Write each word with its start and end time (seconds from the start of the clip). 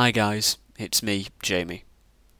Hi 0.00 0.12
guys, 0.12 0.56
it's 0.78 1.02
me, 1.02 1.26
Jamie. 1.42 1.84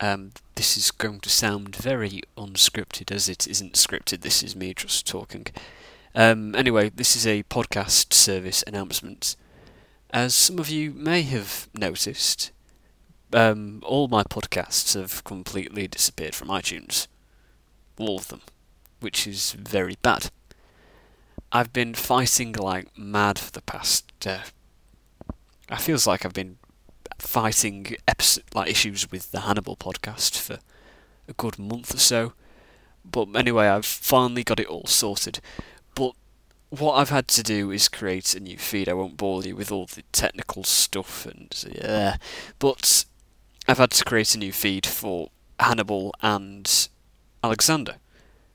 Um, 0.01 0.31
this 0.55 0.78
is 0.78 0.91
going 0.91 1.20
to 1.20 1.28
sound 1.28 1.77
very 1.77 2.23
unscripted 2.35 3.15
as 3.15 3.29
it 3.29 3.47
isn't 3.47 3.75
scripted, 3.75 4.22
this 4.22 4.43
is 4.43 4.56
me 4.56 4.72
just 4.72 5.06
talking. 5.06 5.45
Um, 6.15 6.54
anyway, 6.54 6.88
this 6.88 7.15
is 7.15 7.27
a 7.27 7.43
podcast 7.43 8.15
service 8.15 8.65
announcement. 8.67 9.37
As 10.11 10.35
some 10.35 10.59
of 10.59 10.71
you 10.71 10.93
may 10.93 11.21
have 11.21 11.69
noticed, 11.75 12.51
um, 13.35 13.83
all 13.85 14.08
my 14.08 14.22
podcasts 14.22 14.99
have 14.99 15.22
completely 15.24 15.87
disappeared 15.87 16.34
from 16.34 16.48
iTunes. 16.48 17.08
All 17.98 18.16
of 18.16 18.29
them. 18.29 18.40
Which 19.00 19.27
is 19.27 19.52
very 19.52 19.98
bad. 20.00 20.30
I've 21.52 21.74
been 21.74 21.92
fighting 21.92 22.54
like 22.54 22.96
mad 22.96 23.38
for 23.38 23.52
the 23.52 23.61
past. 23.61 24.11
Uh, 24.27 24.45
I 25.68 25.77
feels 25.77 26.06
like 26.06 26.24
I've 26.24 26.32
been 26.32 26.56
fighting 27.21 27.96
episode, 28.09 28.45
like 28.55 28.70
issues 28.70 29.10
with 29.10 29.30
the 29.30 29.41
Hannibal 29.41 29.77
podcast 29.77 30.38
for 30.38 30.59
a 31.28 31.33
good 31.34 31.59
month 31.59 31.95
or 31.95 31.98
so. 31.98 32.33
But 33.05 33.28
anyway, 33.34 33.69
I've 33.69 33.87
finally 33.87 34.45
got 34.45 34.61
it 34.61 34.66
all 34.66 34.87
sorted. 34.87 35.41
But 35.95 36.12
what 36.70 36.95
I've 36.95 37.11
had 37.11 37.28
to 37.28 37.42
do 37.42 37.70
is 37.70 37.88
create 37.88 38.34
a 38.34 38.41
new 38.41 38.56
feed. 38.56 38.88
I 38.88 38.92
won't 38.95 39.16
bore 39.16 39.42
you 39.42 39.56
with 39.56 39.73
all 39.73 39.87
the 39.87 40.02
technical 40.12 40.64
stuff 40.64 41.27
and 41.27 41.52
yeah, 41.69 42.16
but 42.59 43.05
I've 43.66 43.78
had 43.78 43.91
to 43.92 44.05
create 44.05 44.34
a 44.34 44.39
new 44.39 44.52
feed 44.52 44.87
for 44.87 45.30
Hannibal 45.59 46.14
and 46.23 46.89
Alexander. 47.42 47.97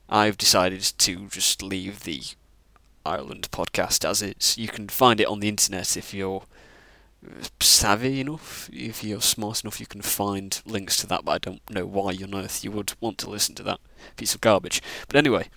I've 0.09 0.38
decided 0.38 0.82
to 0.82 1.28
just 1.28 1.62
leave 1.62 2.02
the 2.04 2.22
Ireland 3.06 3.50
podcast 3.52 4.08
as 4.08 4.22
it's. 4.22 4.58
You 4.58 4.68
can 4.68 4.88
find 4.88 5.20
it 5.20 5.28
on 5.28 5.40
the 5.40 5.50
internet 5.50 5.98
if 5.98 6.14
you're 6.14 6.44
savvy 7.60 8.20
enough, 8.20 8.70
if 8.72 9.04
you're 9.04 9.22
smart 9.22 9.64
enough, 9.64 9.80
you 9.80 9.86
can 9.86 10.02
find 10.02 10.62
links 10.66 10.98
to 10.98 11.08
that. 11.08 11.26
But 11.26 11.32
I 11.32 11.38
don't 11.38 11.70
know 11.70 11.86
why 11.86 12.17
on 12.23 12.36
earth 12.36 12.64
you 12.64 12.72
would 12.72 12.94
want 13.00 13.17
to 13.20 13.30
listen 13.30 13.56
to 13.56 13.64
that 13.64 13.80
piece 14.17 14.36
of 14.36 14.42
garbage. 14.42 14.82
But 15.08 15.17
anyway, 15.17 15.50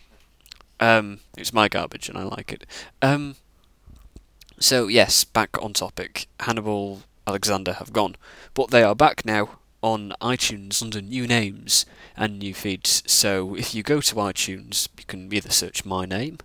um, 0.80 1.20
it's 1.36 1.52
my 1.52 1.68
garbage 1.68 2.08
and 2.08 2.18
I 2.18 2.22
like 2.24 2.52
it. 2.52 2.66
Um, 3.02 3.36
so 4.58 4.88
yes, 4.88 5.24
back 5.24 5.60
on 5.62 5.72
topic. 5.72 6.28
Hannibal, 6.40 7.02
Alexander 7.26 7.74
have 7.74 7.92
gone, 7.92 8.16
but 8.54 8.70
they 8.70 8.82
are 8.82 8.94
back 8.94 9.24
now 9.24 9.58
on 9.82 10.12
iTunes 10.20 10.82
under 10.82 11.00
new 11.00 11.26
names 11.26 11.86
and 12.16 12.38
new 12.38 12.54
feeds. 12.54 13.02
So 13.06 13.54
if 13.54 13.74
you 13.74 13.82
go 13.82 14.00
to 14.00 14.14
iTunes, 14.16 14.88
you 14.98 15.04
can 15.06 15.32
either 15.32 15.50
search 15.50 15.84
my 15.84 16.04
name, 16.04 16.38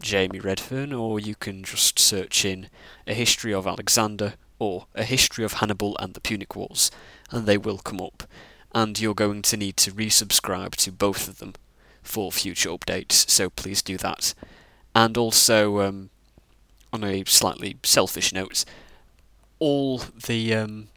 Jamie 0.00 0.40
Redfern, 0.40 0.92
or 0.92 1.18
you 1.18 1.34
can 1.34 1.64
just 1.64 1.98
search 1.98 2.44
in 2.44 2.68
A 3.06 3.14
History 3.14 3.52
of 3.52 3.66
Alexander 3.66 4.34
or 4.58 4.86
A 4.94 5.04
History 5.04 5.44
of 5.44 5.54
Hannibal 5.54 5.96
and 5.98 6.14
the 6.14 6.20
Punic 6.20 6.54
Wars, 6.56 6.90
and 7.30 7.46
they 7.46 7.58
will 7.58 7.78
come 7.78 8.00
up. 8.00 8.24
And 8.74 8.98
you're 9.00 9.14
going 9.14 9.42
to 9.42 9.56
need 9.56 9.76
to 9.78 9.92
resubscribe 9.92 10.76
to 10.76 10.92
both 10.92 11.28
of 11.28 11.38
them 11.38 11.54
for 12.02 12.30
future 12.30 12.70
updates, 12.70 13.28
so 13.28 13.50
please 13.50 13.82
do 13.82 13.96
that. 13.98 14.34
And 14.94 15.16
also, 15.16 15.80
um, 15.80 16.10
on 16.92 17.04
a 17.04 17.24
slightly 17.26 17.76
selfish 17.82 18.32
note, 18.32 18.64
all 19.58 19.98
the 20.26 20.54
um, 20.54 20.88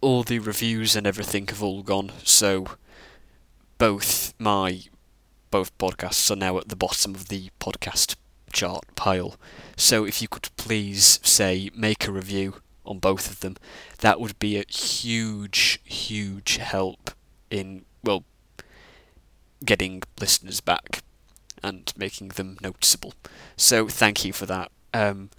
all 0.00 0.22
the 0.22 0.38
reviews 0.38 0.94
and 0.94 1.06
everything 1.06 1.46
have 1.48 1.62
all 1.62 1.82
gone. 1.82 2.12
So 2.24 2.66
both 3.78 4.34
my 4.38 4.82
both 5.50 5.76
podcasts 5.78 6.30
are 6.30 6.36
now 6.36 6.58
at 6.58 6.68
the 6.68 6.76
bottom 6.76 7.14
of 7.14 7.28
the 7.28 7.50
podcast 7.60 8.16
chart 8.52 8.84
pile. 8.94 9.36
So 9.76 10.04
if 10.04 10.22
you 10.22 10.28
could 10.28 10.48
please 10.56 11.20
say 11.22 11.70
make 11.74 12.06
a 12.06 12.12
review 12.12 12.56
on 12.84 12.98
both 12.98 13.30
of 13.30 13.40
them, 13.40 13.56
that 13.98 14.20
would 14.20 14.38
be 14.38 14.56
a 14.56 14.64
huge, 14.68 15.80
huge 15.84 16.56
help 16.56 17.10
in 17.50 17.84
well 18.02 18.24
getting 19.64 20.02
listeners 20.20 20.60
back 20.60 21.02
and 21.62 21.92
making 21.96 22.28
them 22.28 22.56
noticeable. 22.62 23.14
So 23.56 23.88
thank 23.88 24.24
you 24.24 24.32
for 24.32 24.46
that. 24.46 24.70
Um, 24.94 25.30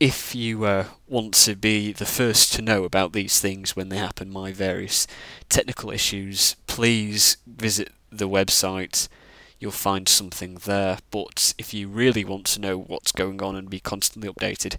if 0.00 0.34
you 0.34 0.64
uh, 0.64 0.86
want 1.06 1.34
to 1.34 1.54
be 1.54 1.92
the 1.92 2.06
first 2.06 2.52
to 2.54 2.62
know 2.62 2.82
about 2.84 3.12
these 3.12 3.40
things 3.40 3.76
when 3.76 3.88
they 3.88 3.98
happen, 3.98 4.30
my 4.30 4.52
various 4.52 5.06
technical 5.48 5.90
issues, 5.92 6.56
please 6.66 7.36
visit 7.46 7.92
the 8.12 8.28
website. 8.28 9.08
You'll 9.58 9.72
find 9.72 10.08
something 10.08 10.54
there. 10.64 10.98
But 11.10 11.54
if 11.58 11.72
you 11.72 11.88
really 11.88 12.24
want 12.24 12.46
to 12.48 12.60
know 12.60 12.78
what's 12.78 13.12
going 13.12 13.42
on 13.42 13.56
and 13.56 13.70
be 13.70 13.80
constantly 13.80 14.30
updated, 14.30 14.76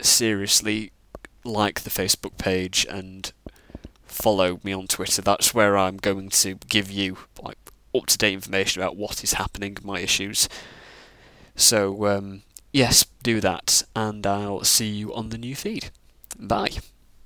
seriously, 0.00 0.92
like 1.44 1.80
the 1.80 1.90
Facebook 1.90 2.36
page 2.36 2.86
and 2.88 3.32
follow 4.04 4.60
me 4.62 4.72
on 4.72 4.86
Twitter. 4.86 5.22
That's 5.22 5.54
where 5.54 5.76
I'm 5.76 5.96
going 5.96 6.30
to 6.30 6.54
give 6.68 6.90
you 6.90 7.18
like 7.42 7.58
up 7.94 8.06
to 8.06 8.18
date 8.18 8.34
information 8.34 8.82
about 8.82 8.96
what 8.96 9.22
is 9.24 9.34
happening, 9.34 9.76
my 9.82 10.00
issues. 10.00 10.48
So 11.54 12.06
um, 12.06 12.42
yes, 12.72 13.06
do 13.22 13.40
that, 13.40 13.82
and 13.94 14.26
I'll 14.26 14.64
see 14.64 14.88
you 14.88 15.14
on 15.14 15.30
the 15.30 15.38
new 15.38 15.54
feed. 15.54 15.90
Bye. 16.38 16.70